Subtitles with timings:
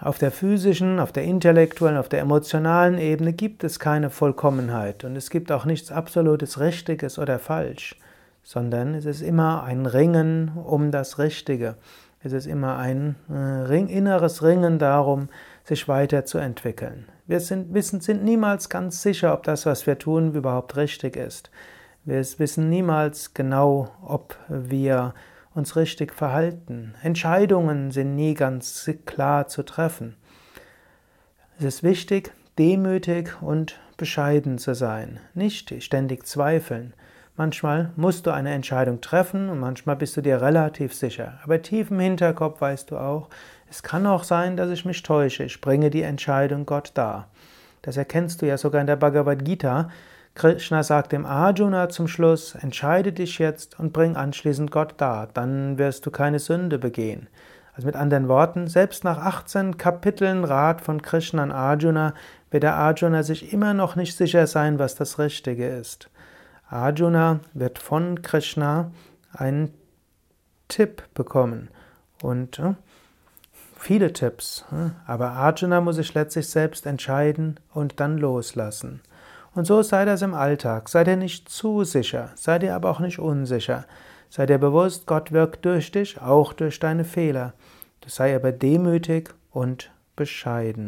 [0.00, 5.16] auf der physischen, auf der intellektuellen, auf der emotionalen Ebene gibt es keine Vollkommenheit und
[5.16, 7.96] es gibt auch nichts absolutes Richtiges oder falsch,
[8.42, 11.74] sondern es ist immer ein Ringen um das Richtige.
[12.20, 15.28] Es ist immer ein äh, Ring, inneres Ringen darum,
[15.64, 17.06] sich weiterzuentwickeln.
[17.26, 21.50] Wir sind, wissen, sind niemals ganz sicher, ob das, was wir tun, überhaupt richtig ist.
[22.04, 25.14] Wir wissen niemals genau, ob wir
[25.54, 26.94] uns richtig verhalten.
[27.02, 30.16] Entscheidungen sind nie ganz klar zu treffen.
[31.58, 36.94] Es ist wichtig, demütig und bescheiden zu sein, nicht ständig zweifeln.
[37.36, 41.38] Manchmal musst du eine Entscheidung treffen und manchmal bist du dir relativ sicher.
[41.44, 43.28] Aber tief im Hinterkopf weißt du auch,
[43.70, 45.44] es kann auch sein, dass ich mich täusche.
[45.44, 47.28] Ich bringe die Entscheidung Gott dar.
[47.82, 49.90] Das erkennst du ja sogar in der Bhagavad Gita.
[50.34, 55.78] Krishna sagt dem Arjuna zum Schluss, entscheide dich jetzt und bring anschließend Gott dar, dann
[55.78, 57.28] wirst du keine Sünde begehen.
[57.74, 62.12] Also mit anderen Worten, selbst nach 18 Kapiteln Rat von Krishna an Arjuna
[62.50, 66.10] wird der Arjuna sich immer noch nicht sicher sein, was das Richtige ist.
[66.68, 68.90] Arjuna wird von Krishna
[69.32, 69.72] einen
[70.68, 71.68] Tipp bekommen
[72.22, 72.74] und äh,
[73.76, 79.00] viele Tipps, äh, aber Arjuna muss sich letztlich selbst entscheiden und dann loslassen.
[79.58, 80.88] Und so sei das im Alltag.
[80.88, 83.86] Sei dir nicht zu sicher, sei dir aber auch nicht unsicher.
[84.30, 87.54] Sei dir bewusst, Gott wirkt durch dich, auch durch deine Fehler.
[88.06, 90.86] Sei aber demütig und bescheiden.